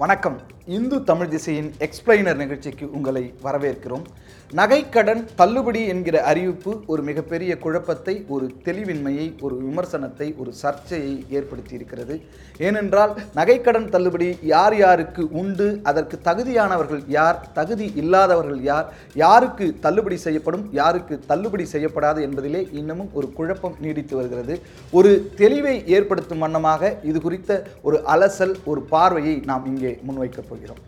வணக்கம். 0.00 0.57
இந்து 0.76 0.96
தமிழ் 1.04 1.28
திசையின் 1.28 1.68
எக்ஸ்பிளைனர் 1.84 2.40
நிகழ்ச்சிக்கு 2.40 2.86
உங்களை 2.96 3.22
வரவேற்கிறோம். 3.44 4.02
நகைக்கடன் 4.50 5.24
தள்ளுபடி 5.36 5.80
என்கிற 5.86 6.16
அறிவிப்பு 6.22 6.72
ஒரு 6.86 7.02
மிகப்பெரிய 7.02 7.52
குழப்பத்தை 7.58 8.14
ஒரு 8.28 8.46
தெளிவின்மையை 8.64 9.26
ஒரு 9.40 9.54
விமர்சனத்தை 9.56 10.34
ஒரு 10.36 10.50
சர்ச்சையை 10.52 11.14
ஏற்படுத்தி 11.30 11.74
இருக்கிறது 11.74 12.14
ஏனென்றால் 12.58 13.12
நகைக்கடன் 13.34 13.88
தள்ளுபடி 13.88 14.28
யார் 14.42 14.76
யாருக்கு 14.76 15.24
உண்டு 15.42 15.80
அதற்கு 15.82 16.18
தகுதியானவர்கள் 16.24 17.02
யார் 17.08 17.40
தகுதி 17.52 17.88
இல்லாதவர்கள் 17.94 18.60
யார் 18.62 18.86
யாருக்கு 19.14 19.68
தள்ளுபடி 19.80 20.16
செய்யப்படும் 20.16 20.64
யாருக்கு 20.72 21.20
தள்ளுபடி 21.26 21.66
செய்யப்படாது 21.72 22.20
என்பதிலே 22.28 22.62
இன்னமும் 22.72 23.10
ஒரு 23.12 23.32
குழப்பம் 23.32 23.76
நீடித்து 23.80 24.16
வருகிறது. 24.16 24.56
ஒரு 24.90 25.12
தெளிவை 25.36 25.76
ஏற்படுத்தும் 25.96 26.38
வண்ணமாக 26.38 26.94
இது 27.02 27.20
குறித்த 27.20 27.60
ஒரு 27.82 27.98
அலசல் 28.16 28.56
ஒரு 28.64 28.82
பார்வையை 28.94 29.36
நாம் 29.44 29.66
இங்கே 29.66 29.94
முன்வைக்கப் 30.06 30.56
கொள்கிறோம். 30.58 30.84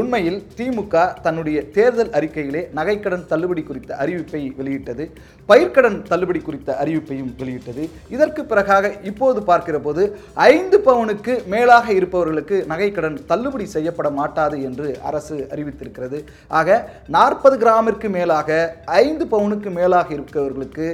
உண்மையில் 0.00 0.36
திமுக 0.56 0.96
தன்னுடைய 1.22 1.58
தேர்தல் 1.76 2.12
அறிக்கையிலே 2.18 2.60
நகைக்கடன் 2.78 3.24
தள்ளுபடி 3.30 3.62
குறித்த 3.62 3.96
அறிவிப்பை 4.02 4.42
வெளியிட்டது 4.58 5.04
பயிர்க்கடன் 5.48 5.96
தள்ளுபடி 6.10 6.40
குறித்த 6.40 6.76
அறிவிப்பையும் 6.82 7.32
வெளியிட்டது. 7.40 7.84
இதற்கு 8.14 8.42
பிறகாக 8.42 8.92
இப்போது 9.10 9.42
பார்க்கிற 9.50 9.78
போது 9.86 10.02
ஐந்து 10.34 10.78
பவுனுக்கு 10.86 11.34
மேலாக 11.54 11.92
இருப்பவர்களுக்கு 11.92 12.58
நகைக்கடன் 12.68 13.18
தள்ளுபடி 13.26 13.66
செய்யப்பட 13.76 14.10
மாட்டாது 14.20 14.58
என்று 14.68 14.88
அரசு 15.10 15.38
அறிவித்திருக்கிறது. 15.54 16.20
ஆக 16.60 16.90
நாற்பது 17.16 17.58
கிராமிற்கு 17.64 18.10
மேலாக 18.18 18.60
ஐந்து 18.86 19.26
பவுனுக்கு 19.34 19.72
மேலாக 19.80 20.14
இருக்கிறவர்களுக்கு 20.14 20.86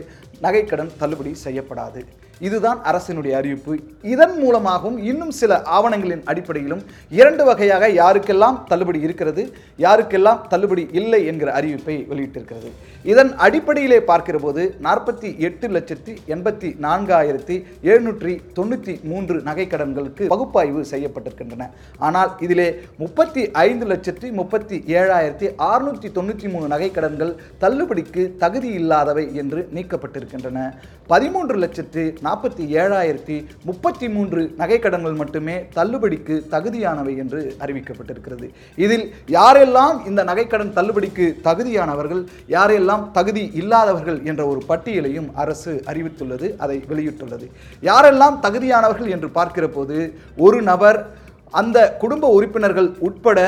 நகைக்கடன் 0.43 0.97
தள்ளுபடி 0.99 1.35
செய்யப்படாது. 1.45 2.03
இதுதான் 2.41 2.81
அரசினுடைய 2.85 3.31
அறிவிப்பு. 3.31 3.75
இதன் 4.03 4.35
மூலமாகவும் 4.39 4.99
இன்னும் 5.11 5.31
சில 5.31 5.63
ஆவணங்களின் 5.63 6.25
அடிப்படையிலும் 6.25 6.83
இரண்டு 7.11 7.45
வகையாக 7.45 7.89
யாருக்கெல்லாம் 7.89 8.59
தள்ளுபடி 8.65 9.01
இருக்கிறது 9.01 9.45
யாருக்கெல்லாம் 9.79 10.41
தள்ளுபடி 10.49 10.89
இல்லை 10.93 11.27
என்கிற 11.27 11.61
அறிவிப்பை 11.61 11.97
வெளியிட்டிருக்கிறது. 12.13 12.71
இதன் 13.11 13.31
அடிப்படையிலே 13.45 13.99
பார்க்கிற 14.11 14.37
போது 14.45 14.63
நாற்பத்தி 14.87 15.29
எட்டு 15.47 15.67
லட்சத்தி 15.77 16.13
எண்பத்தி 16.35 16.69
நான்காயிரத்தி 16.85 17.57
எழுநூற்றி 17.91 18.33
தொண்ணூற்றி 18.57 18.95
மூன்று 19.11 19.37
நகைக்கடன்களுக்கு 19.49 20.25
பகுப்பாய்வு 20.33 20.81
செய்யப்பட்டிருக்கின்றன. 20.93 21.69
ஆனால் 22.07 22.31
இதிலே 22.47 22.69
முப்பத்தி 23.03 23.43
ஐந்து 23.67 23.87
லட்சத்தி 23.93 24.31
முப்பத்தி 24.41 24.79
ஏழாயிரத்தி 25.01 25.49
அறுநூற்றி 25.69 26.11
தொண்ணூற்றி 26.17 26.51
மூணு 26.55 26.69
நகைக்கடன்கள் 26.75 27.33
தள்ளுபடிக்கு 27.65 28.25
தகுதி 28.45 28.71
இல்லாதவை 28.81 29.25
என்று 29.43 29.63
நீக்கப்பட்டிருக்கின்றன. 29.79 30.59
பதிமூன்று 31.13 31.57
லட்சத்து 31.65 32.05
நாற்பத்தி 32.27 32.65
ஏழாயிரத்தி 32.83 33.37
முப்பத்தி 33.69 34.07
மூன்று 34.17 34.43
நகைக்கடன்கள் 34.63 35.17
மட்டுமே 35.23 35.57
தள்ளுபடிக்கு 35.79 36.37
தகுதியானவை 36.55 37.15
என்று 37.25 37.41
அறிவிக்கப்பட்டிருக்கிறது. 37.65 38.49
இதில் 38.85 39.07
யாரெல்லாம் 39.39 39.97
இந்த 40.11 40.21
நகைக்கடன் 40.33 40.75
தள்ளுபடிக்கு 40.81 41.29
தகுதியானவர்கள் 41.49 42.23
யாரெல்லாம் 42.57 42.96
தகுதி 43.13 43.43
இல்லாதவர்கள் 43.61 44.19
என்ற 44.25 44.43
ஒரு 44.47 44.61
பட்டியலையும் 44.69 45.29
அரசு 45.43 45.73
அறிவித்துள்ளது 45.91 46.49
அதை 46.65 46.77
வெளியிட்டுள்ளது. 46.91 47.47
யாரெல்லாம் 47.83 48.37
தகுதியானவர்கள் 48.41 49.13
என்று 49.17 49.31
பார்க்கிற 49.31 49.67
போது 49.69 49.99
ஒரு 50.47 50.63
நபர் 50.63 50.99
அந்த 51.51 51.79
குடும்ப 52.03 52.29
உறுப்பினர்கள் 52.29 52.89
உட்பட 53.09 53.39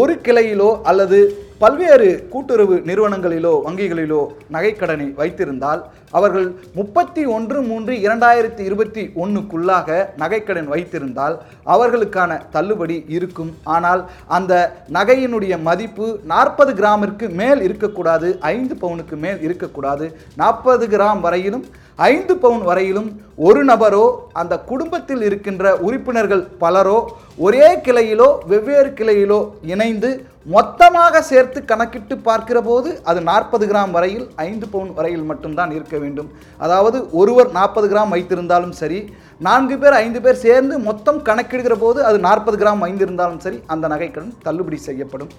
ஒரு 0.00 0.14
கிளையிலோ 0.26 0.70
அல்லது 0.82 1.18
பல்வேறு 1.62 2.08
கூட்டுறவு 2.32 2.74
நிறுவனங்களிலோ 2.88 3.52
வங்கிகளிலோ 3.64 4.20
நகைக்கடனை 4.54 5.06
வைத்திருந்தால் 5.20 5.80
அவர்கள் 6.18 6.46
முப்பத்தி 6.76 7.22
ஒன்று 7.36 7.58
மூன்று 7.70 7.94
இரண்டாயிரத்தி 8.04 8.62
இருபத்தி 8.68 9.02
ஒன்றுக்குள்ளாக 9.22 9.98
நகைக்கடன் 10.22 10.68
வைத்திருந்தால் 10.74 11.34
அவர்களுக்கான 11.74 12.38
தள்ளுபடி 12.54 12.98
இருக்கும். 13.16 13.50
ஆனால் 13.76 14.04
அந்த 14.38 14.52
நகையினுடைய 14.98 15.56
மதிப்பு 15.68 16.06
நாற்பது 16.34 16.74
கிராமிற்கு 16.80 17.28
மேல் 17.40 17.62
இருக்கக்கூடாது 17.68 18.30
ஐந்து 18.54 18.76
பவுனுக்கு 18.84 19.18
மேல் 19.26 19.42
இருக்கக்கூடாது. 19.48 20.08
நாற்பது 20.42 20.86
கிராம் 20.94 21.22
வரையிலும் 21.26 21.66
ஐந்து 22.12 22.34
பவுன் 22.42 22.64
வரையிலும் 22.70 23.06
ஒரு 23.46 23.60
நபரோ 23.70 24.04
அந்த 24.40 24.54
குடும்பத்தில் 24.70 25.22
இருக்கின்ற 25.28 25.64
உறுப்பினர்கள் 25.86 26.42
பலரோ 26.62 26.98
ஒரே 27.46 27.68
கிளையிலோ 27.86 28.28
வெவ்வேறு 28.50 28.90
கிளையிலோ 28.98 29.38
இணைந்து 29.72 30.10
மொத்தமாக 30.54 31.20
சேர்த்து 31.28 31.58
கணக்கிட்டு 31.70 32.14
பார்க்கிற 32.26 32.58
போது 32.68 32.90
அது 33.10 33.20
நாற்பது 33.28 33.64
கிராம் 33.70 33.92
வரையில் 33.96 34.26
ஐந்து 34.44 34.66
பவுன் 34.72 34.92
வரையில் 34.98 35.26
மட்டும்தான் 35.30 35.72
இருக்க 35.76 35.96
வேண்டும். 36.02 36.28
அதாவது 36.64 36.98
ஒருவர் 37.20 37.50
நாற்பது 37.58 37.86
கிராம் 37.92 38.14
வைத்திருந்தாலும் 38.14 38.74
சரி 38.80 39.00
நான்கு 39.46 39.76
பேர் 39.82 39.96
ஐந்து 40.04 40.20
பேர் 40.24 40.42
சேர்ந்து 40.44 40.76
மொத்தம் 40.88 41.20
கணக்கிடுகிற 41.28 41.76
போது 41.84 42.00
அது 42.10 42.20
நாற்பது 42.28 42.58
கிராம் 42.62 42.84
வைந்திருந்தாலும் 42.86 43.42
சரி 43.46 43.60
அந்த 43.74 43.88
நகைக்கடன் 43.94 44.32
தள்ளுபடி 44.46 44.80
செய்யப்படும். 44.88 45.32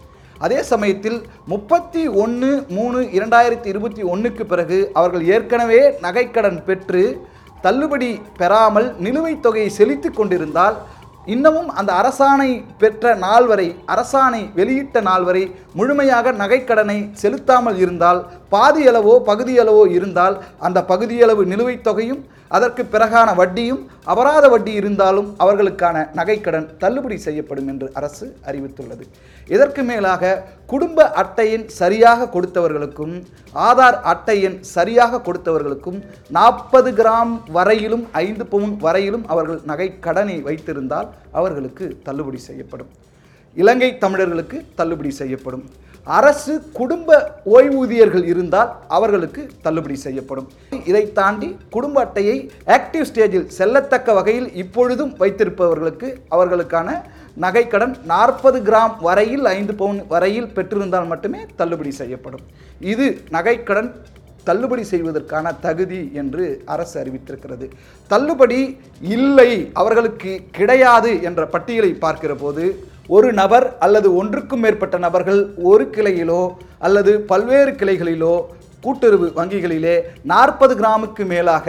அதே 0.46 0.60
சமயத்தில் 0.74 1.20
முப்பத்தி 1.54 2.04
ஒன்று 2.24 2.52
மூணு 2.78 3.00
இரண்டாயிரத்தி 3.18 3.68
இருபத்தி 3.74 4.04
ஒன்றுக்கு 4.14 4.46
பிறகு 4.52 4.80
அவர்கள் 5.00 5.26
ஏற்கனவே 5.36 5.82
நகைக்கடன் 6.06 6.60
பெற்று 6.70 7.04
தள்ளுபடி 7.66 8.12
பெறாமல் 8.40 8.88
நிலுவைத் 9.06 9.44
தொகையை 9.46 9.70
செலுத்தி 9.80 10.10
கொண்டிருந்தால் 10.10 10.78
இன்னமும் 11.26 11.70
அந்த 11.70 11.92
அரசாணை 11.94 12.50
பெற்ற 12.78 13.16
நாள் 13.16 13.46
வரை 13.46 13.68
அரசாணை 13.88 14.42
வெளியிட்ட 14.56 15.02
நாள் 15.02 15.24
வரை 15.24 15.44
முழுமையாக 15.74 16.32
நகைக்கடனை 16.34 17.00
செலுத்தாமல் 17.14 17.78
இருந்தால் 17.78 18.22
பாதியளவோ 18.52 19.16
பகுதியளவோ 19.30 19.86
இருந்தால் 19.98 20.36
அந்த 20.68 20.80
பகுதியளவு 20.92 21.44
நிலுவைத் 21.52 21.86
தொகையும் 21.88 22.22
அதற்கு 22.58 22.84
பிறகான 22.84 23.30
வட்டியும் 23.40 23.82
அபராத 24.12 24.46
வட்டி 24.50 24.72
இருந்தாலும் 24.80 25.28
அவர்களுக்கான 25.44 25.98
நகைக்கடன் 26.20 26.66
தள்ளுபடி 26.84 27.18
செய்யப்படும் 27.26 27.68
என்று 27.72 27.88
அரசு 28.00 28.26
அறிவித்துள்ளது. 28.50 29.04
இதற்கு 29.48 29.84
மேலாக 29.90 30.32
குடும்ப 30.72 31.06
அட்டையின் 31.22 31.66
சரியாக 31.80 32.30
கொடுத்தவர்களுக்கும் 32.36 33.14
ஆதார் 33.68 34.00
அட்டையின் 34.14 34.58
சரியாக 34.76 35.22
கொடுத்தவர்களுக்கும் 35.28 36.00
நாற்பது 36.38 36.92
கிராம் 37.02 37.36
வரையிலும் 37.58 38.06
ஐந்து 38.26 38.46
பவுன் 38.46 38.76
வரையிலும் 38.86 39.28
அவர்கள் 39.28 39.62
நகைக்கடனை 39.72 40.38
வைத்திருந்தால் 40.50 41.12
அவர்களுக்கு 41.32 41.88
தள்ளுபடி 42.04 42.42
செய்யப்படும். 42.48 42.92
இலங்கை 43.56 43.92
தமிழர்களுக்கு 43.98 44.58
தள்ளுபடி 44.80 45.12
செய்யப்படும். 45.20 45.64
அரசு 46.18 46.54
குடும்ப 46.80 47.18
ஓய்வூதியர்கள் 47.56 48.26
இருந்தால் 48.32 48.70
அவர்களுக்கு 48.98 49.42
தள்ளுபடி 49.62 49.96
செய்யப்படும். 50.04 50.48
இதை 50.90 51.04
தாண்டி 51.20 51.50
குடும்ப 51.76 52.00
அட்டையை 52.06 52.38
ஆக்டிவ் 52.78 53.08
ஸ்டேஜில் 53.10 53.48
செல்லத்தக்க 53.58 54.14
வகையில் 54.20 54.50
இப்பொழுதும் 54.64 55.14
வைத்திருப்பவர்களுக்கு 55.22 56.10
அவர்களுக்கான 56.36 56.90
நகைக்கடன் 57.46 57.94
நாற்பது 58.12 58.60
கிராம் 58.70 58.96
வரையில் 59.08 59.46
ஐந்து 59.58 59.74
பவுன் 59.82 60.00
வரையில் 60.14 60.54
பெற்றிருந்தால் 60.56 61.10
மட்டுமே 61.12 61.42
தள்ளுபடி 61.60 61.92
செய்யப்படும். 62.02 62.46
இது 62.94 63.08
நகைக்கடன் 63.36 63.90
தள்ளுபடி 64.44 64.84
செய்வதற்கான 64.92 65.52
தகுதி 65.66 66.00
என்று 66.22 66.44
அரசு 66.74 66.96
அறிவித்திருக்கிறது. 67.02 67.66
தள்ளுபடி 68.08 68.62
இல்லை 69.02 69.52
அவர்களுக்கு 69.82 70.32
கிடையாது 70.58 71.12
என்ற 71.30 71.42
பட்டியலை 71.56 71.92
பார்க்கிற 72.06 72.34
போது 72.36 72.64
ஒரு 73.10 73.30
நபர் 73.34 73.66
அல்லது 73.80 74.08
ஒன்றுக்கும் 74.16 74.62
மேற்பட்ட 74.62 74.96
நபர்கள் 74.98 75.40
ஒரு 75.64 75.84
கிளையிலோ 75.92 76.42
அல்லது 76.80 77.12
பல்வேறு 77.26 77.72
கிளைகளிலோ 77.72 78.36
கூட்டுறவு 78.84 79.28
வங்கிகளிலே 79.36 79.96
நாற்பது 80.24 80.74
கிராமுக்கு 80.76 81.24
மேலாக 81.26 81.66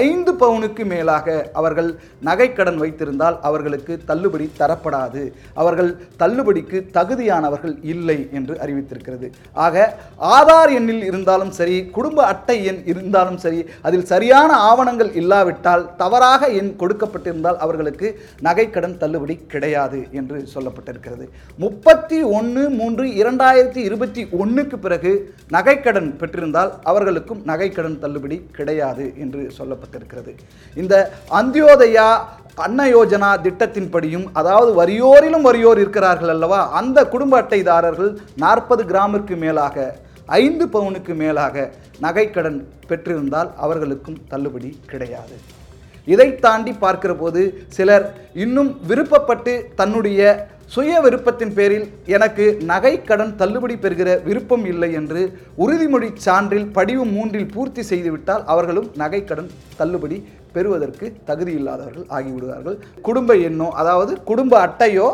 ஐந்து 0.00 0.32
பவுனுக்கு 0.42 0.84
மேலாக 0.92 1.26
அவர்கள் 1.60 1.88
நகைக்கடன் 2.28 2.78
வைத்திருந்தால் 2.82 3.36
அவர்களுக்கு 3.48 3.92
தள்ளுபடி 4.10 4.46
தரப்படாது. 4.60 5.22
அவர்கள் 5.62 5.90
தள்ளுபடிக்கு 6.22 6.78
தகுதியானவர்கள் 6.98 7.74
இல்லை 7.92 8.18
என்று 8.32 8.54
அறிவித்திருக்கிறது. 8.64 9.28
ஆக 9.66 9.84
ஆதார் 10.36 10.72
எண்ணில் 10.78 11.04
இருந்தாலும் 11.10 11.52
சரி 11.58 11.76
குடும்ப 11.96 12.26
அட்டை 12.32 12.58
எண் 12.70 12.80
இருந்தாலும் 12.92 13.38
சரி 13.44 13.60
அதில் 13.82 14.06
சரியான 14.12 14.50
ஆவணங்கள் 14.70 15.12
இல்லாவிட்டால் 15.22 15.84
தவறாக 16.02 16.50
எண் 16.60 16.72
கொடுக்கப்பட்டிருந்தால் 16.82 17.60
அவர்களுக்கு 17.66 18.08
நகைக்கடன் 18.48 18.96
தள்ளுபடி 19.02 19.36
கிடையாது 19.54 20.00
என்று 20.20 20.38
சொல்லப்பட்டிருக்கிறது. 20.54 21.26
முப்பத்தி 21.64 22.20
ஒன்று 22.38 22.64
மூன்று 22.70 23.06
இரண்டாயிரத்தி 23.22 23.80
இருபத்தி 23.88 24.24
ஒன்றுக்கு 24.42 24.78
பிறகு 24.78 25.12
நகைக்கடன் 25.52 26.10
பெற்றிருந்தால் 26.20 26.72
அவர்களுக்கும் 26.82 27.42
நகைக்கடன் 27.46 27.98
தள்ளுபடி 27.98 28.38
கிடையாது 28.52 29.06
என்று 29.24 29.40
சொல்லப்பட்டிருக்கிறது. 29.58 29.81
இந்த 30.76 30.94
அந்தியோதயா 31.30 32.06
அன்ன 32.54 32.86
யோஜனா 32.86 33.28
திட்டத்தின்படியும் 33.42 34.26
அதாவது 34.32 34.70
வரியோரிலும் 34.80 35.46
வரியோர் 35.48 35.78
இருக்கிறார்கள் 35.78 36.28
அல்லவா 36.28 36.60
அந்த 36.70 36.98
குடும்ப 37.04 37.34
அட்டைதாரர்கள் 37.42 38.10
நாற்பது 38.34 38.84
கிராமிற்கு 38.84 39.36
மேலாக 39.36 39.86
ஐந்து 40.42 40.64
பவுனுக்கு 40.68 41.14
மேலாக 41.14 41.54
நகைக்கடன் 42.00 42.58
பெற்றிருந்தால் 42.88 43.50
அவர்களுக்கும் 43.56 44.20
தள்ளுபடி 44.28 44.70
கிடையாது. 44.86 45.36
இதை 46.06 46.28
தாண்டி 46.36 46.72
பார்க்கிற 46.72 47.14
போது 47.14 47.40
சிலர் 47.68 48.06
இன்னும் 48.34 48.70
விருப்பப்பட்டு 48.88 49.52
தன்னுடைய 49.74 50.20
சுய 50.74 50.98
விருப்பத்தின் 51.04 51.52
பேரில் 51.56 51.86
எனக்கு 52.16 52.44
நகை 52.70 52.92
கடன் 53.08 53.32
தள்ளுபடி 53.40 53.74
பெறுகிற 53.76 54.10
விருப்பம் 54.26 54.64
இல்லை 54.72 54.88
என்று 55.00 55.22
உறுதிமொழி 55.64 56.08
சான்றில் 56.26 56.68
படிவு 56.76 57.04
மூன்றில் 57.14 57.50
பூர்த்தி 57.54 57.82
செய்துவிட்டால் 57.90 58.44
அவர்களும் 58.52 58.88
நகை 59.02 59.20
கடன் 59.24 59.50
தள்ளுபடி 59.80 60.18
பெறுவதற்கு 60.54 61.06
தகுதி 61.28 61.52
இல்லாதவர்கள் 61.58 62.06
ஆகிவிடுவார்கள். 62.16 62.76
குடும்ப 63.08 63.36
எண்ணோ 63.48 63.68
அதாவது 63.82 64.14
குடும்ப 64.30 64.54
அட்டையோ 64.66 65.08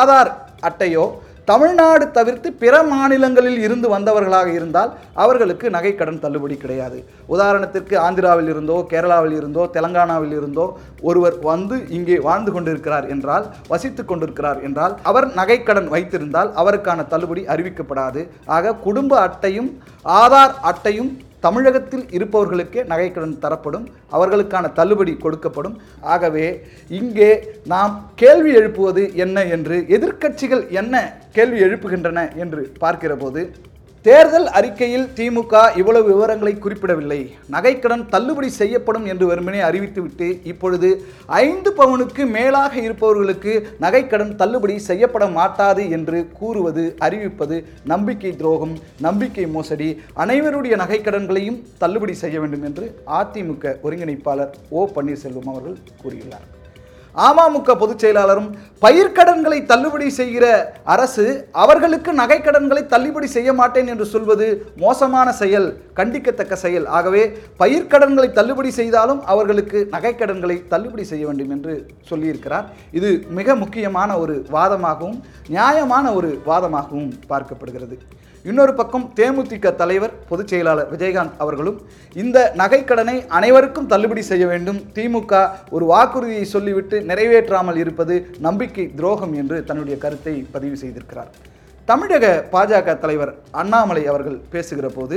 ஆதார் 0.00 0.32
அட்டையோ 0.68 1.06
தமிழ்நாடு 1.50 2.04
தவிர்த்து 2.16 2.48
பிற 2.60 2.74
மாநிலங்களில் 2.90 3.60
இருந்து 3.66 3.86
வந்தவர்களாக 3.94 4.48
இருந்தால் 4.58 4.90
அவர்களுக்கு 5.22 5.66
நகைக்கடன் 5.76 6.20
தள்ளுபடி 6.24 6.56
கிடையாது. 6.56 6.98
உதாரணத்திற்கு 7.34 7.94
ஆந்திராவில் 8.04 8.50
இருந்தோ 8.52 8.76
கேரளாவில் 8.92 9.34
இருந்தோ 9.38 9.64
தெலங்கானாவில் 9.76 10.34
இருந்தோ 10.38 10.66
ஒருவர் 11.08 11.36
வந்து 11.50 11.78
இங்கே 11.96 12.18
வாழ்ந்து 12.28 12.52
கொண்டிருக்கிறார் 12.52 13.08
என்றால் 13.14 13.48
வசித்து 13.72 14.04
கொண்டிருக்கிறார் 14.04 14.62
என்றால் 14.68 14.94
அவர் 15.10 15.28
நகைக்கடன் 15.40 15.90
வைத்திருந்தால் 15.96 16.52
அவருக்கான 16.62 17.08
தள்ளுபடி 17.14 17.44
அறிவிக்கப்படாது. 17.54 18.22
ஆக 18.56 18.74
குடும்ப 18.86 19.12
அட்டையும் 19.26 19.70
ஆதார் 20.22 20.56
அட்டையும் 20.70 21.12
தமிழகத்தில் 21.44 22.04
இருப்பவர்களுக்கே 22.16 22.80
நகைக்கடன் 22.92 23.34
தரப்படும் 23.44 23.86
அவர்களுக்கான 24.16 24.72
தள்ளுபடி 24.78 25.14
கொடுக்கப்படும். 25.24 25.76
ஆகவே 26.14 26.46
இங்கே 27.00 27.30
நாம் 27.72 27.94
கேள்வி 28.22 28.52
எழுப்புவது 28.60 29.04
என்ன 29.24 29.44
என்று 29.56 29.78
எதிர்க்கட்சிகள் 29.96 30.64
என்ன 30.80 31.04
கேள்வி 31.36 31.60
எழுப்புகின்றன 31.66 32.24
என்று 32.44 32.62
பார்க்கிற 32.82 33.14
போது 33.22 33.42
தேர்தல் 34.06 34.46
அறிக்கையில் 34.58 35.04
திமுக 35.16 35.54
இவ்வளவு 35.80 36.06
விவரங்களை 36.10 36.52
குறிப்பிடவில்லை. 36.62 37.18
நகைக்கடன் 37.54 38.02
தள்ளுபடி 38.14 38.48
செய்யப்படும் 38.60 39.04
என்று 39.12 39.24
வெறுமனே 39.30 39.60
அறிவித்துவிட்டு 39.66 40.28
இப்பொழுது 40.52 40.88
ஐந்து 41.42 41.70
பவுனுக்கு 41.80 42.24
மேலாக 42.36 42.74
இருப்பவர்களுக்கு 42.86 43.52
நகைக்கடன் 43.84 44.32
தள்ளுபடி 44.40 44.76
செய்யப்பட 44.88 45.26
மாட்டாது 45.38 45.84
என்று 45.98 46.20
கூறுவது 46.38 46.86
அறிவிப்பது 47.08 47.58
நம்பிக்கை 47.92 48.32
துரோகம் 48.40 48.74
நம்பிக்கை 49.06 49.46
மோசடி. 49.56 49.88
அனைவருடைய 50.24 50.76
நகைக்கடன்களையும் 50.82 51.60
தள்ளுபடி 51.84 52.16
செய்ய 52.22 52.40
வேண்டும் 52.40 52.66
என்று 52.70 52.88
அதிமுக 53.20 53.76
ஒருங்கிணைப்பாளர் 53.86 54.58
ஓ 54.78 54.88
பன்னீர்செல்வம் 54.96 55.52
அவர்கள் 55.54 55.78
கூறியுள்ளார். 56.02 56.48
அமமுக 57.14 57.74
பொதுச் 57.76 58.02
செயலாளரும் 58.04 58.48
பயிர்க்கடன்களை 58.80 59.66
தள்ளுபடி 59.66 60.10
செய்கிற 60.10 60.74
அரசு 60.84 61.48
அவர்களுக்கு 61.52 62.12
நகைக்கடன்களை 62.12 62.86
தள்ளுபடி 62.86 63.26
செய்ய 63.26 63.52
மாட்டேன் 63.52 63.86
என்று 63.86 64.04
சொல்வது 64.04 64.66
மோசமான 64.76 65.32
செயல் 65.32 65.82
கண்டிக்கத்தக்க 65.96 66.54
செயல். 66.54 66.86
ஆகவே 66.86 67.32
பயிர்க்கடன்களை 67.58 68.32
தள்ளுபடி 68.32 68.70
செய்தாலும் 68.70 69.24
அவர்களுக்கு 69.24 69.88
நகைக்கடன்களை 69.90 70.68
தள்ளுபடி 70.68 71.04
செய்ய 71.04 71.26
வேண்டும் 71.26 71.50
என்று 71.50 71.86
சொல்லியிருக்கிறார். 72.10 72.64
இது 72.90 73.24
மிக 73.28 73.54
முக்கியமான 73.54 74.18
ஒரு 74.18 74.46
வாதமாகவும் 74.52 75.20
நியாயமான 75.48 76.14
ஒரு 76.14 76.42
வாதமாகவும் 76.46 77.12
பார்க்கப்படுகிறது. 77.28 77.98
இன்னொரு 78.44 78.74
பக்கம் 78.74 79.12
தேமுதிக 79.16 79.74
தலைவர் 79.74 80.14
பொதுச் 80.28 80.48
செயலாளர் 80.48 80.96
விஜயகாந்த் 80.96 81.36
அவர்களும் 81.38 81.80
இந்த 82.14 82.52
நகைக்கடனை 82.56 83.26
அனைவருக்கும் 83.28 83.86
தள்ளுபடி 83.86 84.22
செய்ய 84.22 84.46
வேண்டும். 84.46 84.80
திமுக 84.94 85.50
ஒரு 85.70 85.84
வாக்குறுதியை 85.84 86.44
சொல்லிவிட்டு 86.44 87.01
நிறைவேற்றாமல் 87.10 87.80
இருப்பது 87.84 88.16
நம்பிக்கை 88.48 88.86
துரோகம் 88.98 89.34
என்று 89.42 89.58
தன்னுடைய 89.70 89.96
கருத்தை 90.04 90.34
பதிவு 90.56 90.76
செய்திருக்கிறார். 90.82 91.32
தமிழக 91.88 92.26
பாஜக 92.52 92.92
தலைவர் 93.04 93.32
அண்ணாமலை 93.60 94.02
அவர்கள் 94.10 94.42
பேசுகிற 94.52 94.88
போது 94.96 95.16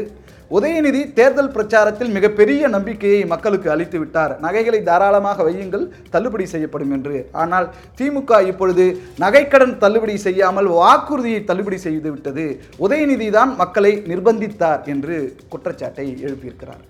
உதயநிதி 0.55 1.01
தேர்தல் 1.17 1.51
பிரச்சாரத்தில் 1.53 2.11
மிகப்பெரிய 2.15 2.67
நம்பிக்கையை 2.75 3.21
மக்களுக்கு 3.31 3.67
அளித்து 3.73 3.97
விட்டார். 4.01 4.33
நகைகளை 4.45 4.79
தாராளமாக 4.89 5.43
வையுங்கள் 5.47 5.85
தள்ளுபடி 6.13 6.45
செய்யப்படும் 6.53 6.93
என்று. 6.97 7.15
ஆனால் 7.43 7.67
திமுக 7.99 8.41
இப்பொழுது 8.51 8.85
நகைக்கடன் 9.23 9.75
தள்ளுபடி 9.83 10.17
செய்யாமல் 10.25 10.69
வாக்குறுதியை 10.79 11.41
தள்ளுபடி 11.49 11.79
செய்து 11.85 12.09
விட்டது. 12.13 12.45
உதயநிதி 12.85 13.29
தான் 13.37 13.53
மக்களை 13.61 13.93
நிர்பந்தித்தார் 14.11 14.83
என்று 14.95 15.17
குற்றச்சாட்டை 15.53 16.07
எழுப்பியிருக்கிறார். 16.25 16.83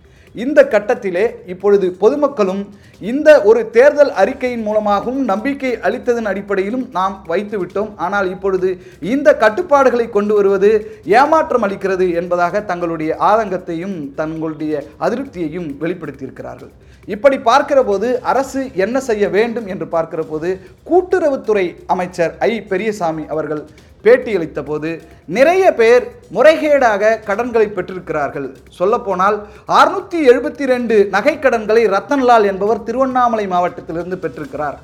இந்த 0.43 0.59
கட்டத்திலே 0.73 1.25
இப்பொழுது 1.53 1.87
பொதுமக்களும் 1.99 2.61
இந்த 3.01 3.29
ஒரு 3.41 3.61
தேர்தல் 3.69 4.11
அறிக்கையின் 4.21 4.65
மூலமாகவும் 4.67 5.21
நம்பிக்கை 5.23 5.71
அளித்ததன் 5.87 6.29
அடிப்படையிலும் 6.31 6.85
நாம் 6.91 7.15
வைத்துவிட்டோம் 7.27 7.91
ஆனால் 8.05 8.27
இப்பொழுது 8.29 8.69
இந்த 9.13 9.29
கட்டுப்பாடுகளை 9.43 10.07
கொண்டு 10.09 10.33
வருவது 10.33 10.71
ஏமாற்றம் 11.19 11.65
அளிக்கிறது 11.67 12.07
என்பதாக 12.21 12.63
தங்களுடைய 12.71 13.11
ஆதங்கத்தையும் 13.29 13.97
தங்களுடைய 14.15 14.73
அதிருப்தியையும் 14.99 15.69
வெளிப்படுத்தியிருக்கிறார்கள். 15.83 16.73
இப்படி 17.07 17.37
பார்க்கிற 17.39 17.79
போது 17.83 18.07
அரசு 18.31 18.61
என்ன 18.75 18.99
செய்ய 19.07 19.25
வேண்டும் 19.29 19.67
என்று 19.73 19.87
பார்க்கிற 19.87 20.21
போது 20.23 20.51
கூட்டுறவுத்துறை 20.89 21.65
அமைச்சர் 21.95 22.33
ஐ 22.49 22.53
பெரியசாமி 22.71 23.25
அவர்கள் 23.33 23.61
பேட்டியளித்த 24.05 24.63
போது 24.69 24.89
நிறைய 25.37 25.73
பேர் 25.81 26.03
முறைகேடாக 26.37 27.13
கடன்களை 27.29 27.67
பெற்றிருக்கிறார்கள். 27.77 28.49
சொல்லப்போனால் 28.79 29.37
அறுநூத்தி 29.79 30.19
எழுபத்தி 30.31 30.65
ரெண்டு 30.73 30.97
நகைக்கடன்களை 31.15 31.85
ரத்தன்லால் 31.95 32.49
என்பவர் 32.53 32.85
திருவண்ணாமலை 32.89 33.47
மாவட்டத்திலிருந்து 33.55 34.17
பெற்றிருக்கிறார். 34.25 34.77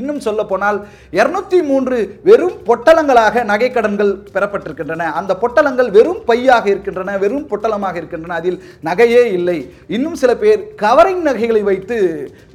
இன்னும் 0.00 0.22
சொல்ல 0.24 0.42
போனால் 0.50 0.78
இருநூத்தி 1.18 1.58
மூன்று 1.66 1.96
வெறும் 2.28 2.56
பொட்டலங்களாக 2.68 3.42
நகைக்கடன்கள் 3.50 4.10
பெறப்பட்டிருக்கின்றன. 4.34 5.04
அந்த 5.18 5.32
பொட்டலங்கள் 5.42 5.90
வெறும் 5.96 6.22
பையாக 6.28 6.64
இருக்கின்றன 6.72 7.16
வெறும் 7.24 7.46
பொட்டலமாக 7.50 7.94
இருக்கின்றன. 8.00 8.34
அதில் 8.40 8.58
நகையே 8.88 9.22
இல்லை. 9.36 9.58
இன்னும் 9.96 10.18
சில 10.22 10.34
பேர் 10.42 10.64
கவரிங் 10.82 11.22
நகைகளை 11.28 11.62
வைத்து 11.70 11.98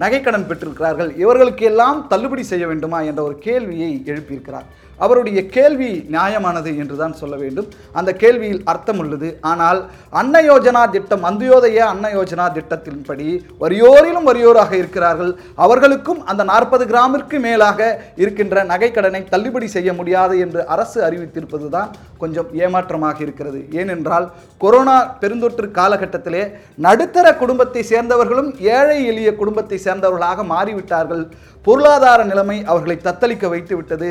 நகைக்கடன் 0.04 0.48
பெற்றிருக்கிறார்கள். 0.50 1.12
இவர்களுக்கு 1.24 1.66
எல்லாம் 1.72 2.02
தள்ளுபடி 2.14 2.44
செய்ய 2.52 2.68
வேண்டுமா 2.68 3.02
என்ற 3.12 3.24
ஒரு 3.24 3.38
கேள்வியை 3.48 3.92
எழுப்பியிருக்கிறார். 4.06 4.68
அவருடைய 5.06 5.40
கேள்வி 5.56 5.92
நியாயமானது 6.16 6.72
என்றுதான் 6.84 7.18
சொல்ல 7.22 7.36
வேண்டும். 7.44 7.68
அந்த 8.00 8.12
கேள்வியில் 8.24 8.64
அர்த்தம் 8.74 9.00
உள்ளது. 9.04 9.30
ஆனால் 9.52 9.80
அன்ன 10.22 10.42
யோஜனா 10.50 10.84
திட்டம் 10.96 11.26
அந்தியோதய 11.30 11.80
அன்ன 11.94 12.12
யோஜனா 12.18 12.48
திட்டத்தின்படி 12.58 13.30
வரியோரிலும் 13.64 14.28
வரியோராக 14.32 14.72
இருக்கிறார்கள். 14.82 15.34
அவர்களுக்கும் 15.66 16.22
அந்த 16.32 16.46
நாற்பது 16.52 16.86
கிராமிற்கு 16.92 17.40
மேலாக 17.48 17.90
இருக்கின்ற 18.24 18.64
நகைக்கடனை 18.74 19.24
தள்ளுபடி 19.34 19.70
செய்ய 19.76 19.90
முடியாது 20.00 20.36
என்று 20.46 20.62
அரசு 20.76 21.00
அறிவித்திருப்பது 21.10 21.68
தான் 21.78 21.92
கொஞ்சம் 22.24 22.50
ஏமாற்றமாக 22.64 23.20
இருக்கிறது. 23.26 23.60
ஏனென்றால் 23.82 24.26
கொரோனா 24.64 24.98
பெருந்தொற்று 25.22 25.68
காலகட்டத்திலே 25.80 26.44
நடுத்தர 26.86 27.28
குடும்பத்தை 27.44 27.82
சேர்ந்தவர்களும் 27.92 28.50
ஏழை 28.78 28.98
எளிய 29.12 29.30
குடும்பத்தை 29.42 29.78
சேர்ந்தவர்களாக 29.86 30.44
மாறிவிட்டார்கள். 30.54 31.24
பொருளாதார 31.66 32.20
நிலைமை 32.30 32.58
அவர்களை 32.72 32.96
தத்தளிக்க 33.06 33.48
வைத்து 33.54 33.74
விட்டது 33.78 34.10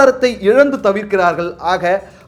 வாழ்வாதாரத்தை 0.00 0.30
இழந்து 0.50 0.76
தவிர்க்கிறார்கள். 0.86 1.50
ஆக 1.72 1.84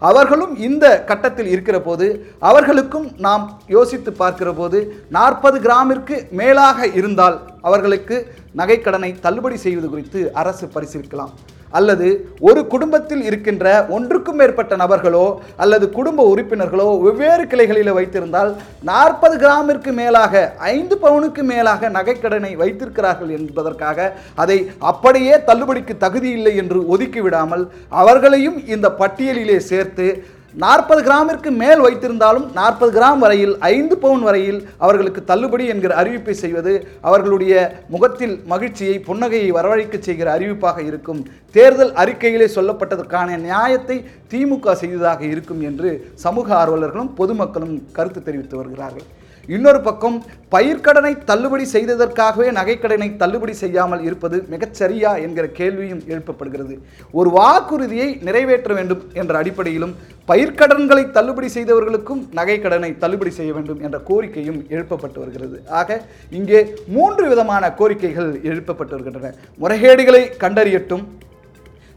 அவர்களும் 0.08 0.54
இந்த 0.68 0.86
கட்டத்தில் 1.10 1.50
இருக்கிற 1.54 1.76
போது 1.86 2.06
அவர்களுக்கும் 2.50 3.08
நாம் 3.26 3.44
யோசித்து 3.76 4.10
பார்க்கிற 4.22 4.50
போது 4.60 4.78
நாற்பது 5.16 5.58
கிராமிற்கு 5.66 6.16
மேலாக 6.40 6.88
இருந்தால் 7.00 7.36
அவர்களுக்கு 7.68 8.16
நகைக்கடனை 8.60 9.10
தள்ளுபடி 9.26 9.58
செய்வது 9.66 9.88
குறித்து 9.92 10.20
அரசு 10.42 10.66
பரிசீலிக்கலாம். 10.74 11.32
அல்லது 11.72 12.08
ஒரு 12.40 12.60
குடும்பத்தில் 12.66 13.22
இருக்கின்ற 13.22 13.66
ஒன்றுக்கும் 13.88 14.38
மேற்பட்ட 14.38 14.76
நபர்களோ 14.76 15.24
அல்லது 15.56 15.86
குடும்ப 15.90 16.26
உறுப்பினர்களோ 16.32 16.88
வெவ்வேறு 17.02 17.44
கிளைகளில் 17.46 17.92
வைத்திருந்தால் 17.92 18.50
நாற்பது 18.82 19.36
கிராமிற்கு 19.38 19.92
மேலாக 19.92 20.42
ஐந்து 20.72 20.96
பவுனுக்கு 21.02 21.44
மேலாக 21.44 21.90
நகைக்கடனை 21.90 22.52
வைத்திருக்கிறார்கள் 22.56 23.32
என்பதற்காக 23.38 24.08
அதை 24.36 24.58
அப்படியே 24.84 25.34
தள்ளுபடிக்கு 25.44 25.96
தகுதி 25.98 26.30
இல்லை 26.32 26.54
என்று 26.56 26.80
ஒதுக்கிவிடாமல் 26.94 27.64
அவர்களையும் 27.96 28.60
இந்த 28.66 28.88
பட்டியலிலே 29.00 29.58
சேர்த்து 29.68 30.06
நாற்பது 30.54 31.00
கிராமிற்கு 31.04 31.50
மேல் 31.60 31.82
வைத்திருந்தாலும் 31.84 32.46
நாற்பது 32.56 32.90
கிராம் 32.96 33.20
வரையில் 33.24 33.54
ஐந்து 33.68 33.94
பவுன் 34.02 34.24
வரையில் 34.28 34.58
அவர்களுக்கு 34.84 35.20
தள்ளுபடி 35.30 35.64
என்கிற 35.74 35.92
அறிவிப்பை 36.00 36.34
செய்வது 36.40 36.72
அவர்களுடைய 37.00 37.54
முகத்தில் 37.94 38.34
மகிழ்ச்சியை 38.52 38.96
புன்னகையை 39.06 39.48
வரவழைக்க 39.58 39.98
செய்கிற 40.08 40.28
அறிவிப்பாக 40.36 40.78
இருக்கும். 40.90 41.22
தேர்தல் 41.56 41.94
அறிக்கையிலே 42.02 42.48
சொல்லப்பட்டதற்கான 42.56 43.38
நியாயத்தை 43.48 43.98
திமுக 44.34 44.76
செய்ததாக 44.82 45.24
இருக்கும் 45.32 45.64
என்று 45.70 45.90
சமூக 46.26 46.54
ஆர்வலர்களும் 46.60 47.10
பொதுமக்களும் 47.22 47.74
கருத்து 47.98 48.22
தெரிவித்து 48.22 48.56
வருகிறார்கள். 48.60 49.08
இன்னொரு 49.48 49.80
பக்கம் 49.86 50.16
பயிர்க்கடனை 50.54 51.10
தள்ளுபடி 51.28 51.64
செய்ததற்காகவே 51.72 52.48
நகைக்கடனை 52.58 53.08
தள்ளுபடி 53.22 53.54
செய்யாமல் 53.60 54.02
இருப்பது 54.08 54.36
மிகச்சரியா 54.52 55.12
என்கிற 55.24 55.46
கேள்வியும் 55.58 56.02
எழுப்பப்படுகிறது. 56.12 56.74
ஒரு 57.18 57.30
வாக்குறுதியை 57.38 58.08
நிறைவேற்ற 58.26 58.72
வேண்டும் 58.78 59.02
என்ற 59.20 59.32
அடிப்படையிலும் 59.40 59.94
பயிர்க்கடன்களை 60.30 61.04
தள்ளுபடி 61.16 61.48
செய்தவர்களுக்கும் 61.54 62.20
நகைக்கடனை 62.38 62.90
தள்ளுபடி 63.02 63.30
செய்ய 63.38 63.52
வேண்டும் 63.56 63.80
என்ற 63.86 63.96
கோரிக்கையும் 64.08 64.60
எழுப்பப்பட்டு 64.74 65.18
வருகிறது. 65.22 65.56
ஆக 65.80 65.98
இங்கே 66.38 66.60
மூன்று 66.96 67.24
விதமான 67.32 67.70
கோரிக்கைகள் 67.80 68.30
எழுப்பப்பட்டு 68.50 68.94
வருகின்றன. 68.96 69.32
முறைகேடுகளை 69.62 70.22
கண்டறியட்டும் 70.44 71.04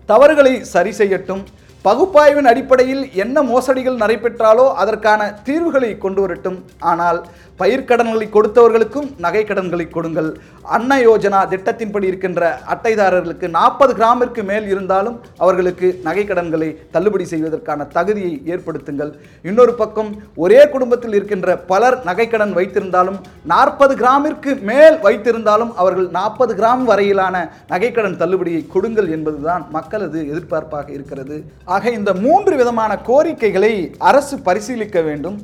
தவறுகளை 0.09 0.53
சரி 0.73 0.91
செய்யட்டும் 1.01 1.43
பகுப்பாய்வின் 1.85 2.49
அடிப்படையில் 2.51 3.01
என்ன 3.23 3.37
மோசடிகள் 3.49 4.01
நடைபெற்றாலோ 4.03 4.67
அதற்கான 4.81 5.21
தீர்வுகளை 5.47 5.89
கொண்டு 6.05 6.21
வரட்டும் 6.23 6.59
ஆனால் 6.91 7.19
பயிர்க்கடன்களை 7.59 8.25
கொடுத்தவர்களுக்கும் 8.31 9.05
நகை 9.25 9.41
கடன்களை 9.49 9.85
கொடுங்கள். 9.89 10.29
அன்ன 10.75 10.91
யோஜனா 11.05 11.39
திட்டத்தின்படி 11.51 12.07
இருக்கின்ற 12.09 12.41
அட்டைதாரர்களுக்கு 12.73 13.47
நாற்பது 13.57 13.91
கிராமிற்கு 13.99 14.41
மேல் 14.49 14.65
இருந்தாலும் 14.73 15.17
அவர்களுக்கு 15.43 15.87
நகை 16.07 16.23
கடன்களை 16.31 16.69
தள்ளுபடி 16.95 17.25
செய்வதற்கான 17.33 17.85
தகுதியை 17.97 18.33
ஏற்படுத்துங்கள். 18.53 19.11
இன்னொரு 19.49 19.75
பக்கம் 19.81 20.09
ஒரே 20.45 20.61
குடும்பத்தில் 20.73 21.15
இருக்கின்ற 21.19 21.55
பலர் 21.71 21.97
நகைக்கடன் 22.09 22.53
வைத்திருந்தாலும் 22.59 23.19
நாற்பது 23.53 23.95
கிராமிற்கு 24.01 24.53
மேல் 24.71 24.97
வைத்திருந்தாலும் 25.07 25.71
அவர்கள் 25.83 26.09
நாற்பது 26.17 26.55
கிராம் 26.59 26.83
வரையிலான 26.91 27.35
நகைக்கடன் 27.73 28.19
தள்ளுபடியை 28.23 28.63
கொடுங்கள் 28.75 29.09
என்பதுதான் 29.17 29.65
மக்களது 29.77 30.19
எதிர்பார்ப்பாக 30.33 30.87
இருக்கிறது. 30.97 31.37
ஆக 31.75 31.91
இந்த 31.99 32.13
மூன்று 32.25 32.55
விதமான 32.61 32.91
கோரிக்கைகளை 33.11 33.75
அரசு 34.09 34.35
பரிசீலிக்க 34.47 34.99
வேண்டும். 35.09 35.37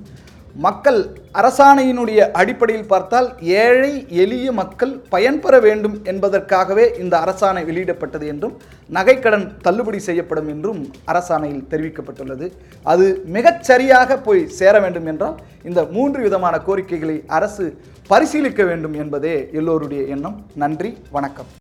மக்கள் 0.64 0.98
அரசாணையினுடைய 1.40 2.22
அடிப்படையில் 2.40 2.90
பார்த்தால் 2.90 3.28
ஏழை 3.60 3.92
எளிய 4.24 4.48
மக்கள் 4.58 4.92
பயன்பெற 5.14 5.54
வேண்டும் 5.66 5.96
என்பதற்காகவே 6.12 6.86
இந்த 7.04 7.16
அரசாணை 7.26 7.62
வெளியிடப்பட்டது 7.70 8.26
என்றும் 8.34 8.58
நகைக்கடன் 8.98 9.46
தள்ளுபடி 9.68 10.00
செய்யப்படும் 10.08 10.50
என்றும் 10.54 10.82
அரசாணையில் 11.14 11.70
தெரிவிக்கப்பட்டுள்ளது. 11.74 12.50
அது 12.94 13.08
மிகச் 13.38 13.64
சரியாக 13.72 14.20
போய் 14.28 14.44
சேர 14.60 14.76
வேண்டும் 14.86 15.10
என்றால் 15.14 15.40
இந்த 15.72 15.82
மூன்று 15.96 16.22
விதமான 16.28 16.58
கோரிக்கைகளை 16.68 17.18
அரசு 17.40 17.68
பரிசீலிக்க 18.12 18.62
வேண்டும் 18.72 18.98
என்பதே 19.04 19.36
எல்லோருடைய 19.62 20.04
எண்ணம். 20.16 20.38
நன்றி 20.64 20.94
வணக்கம். 21.18 21.52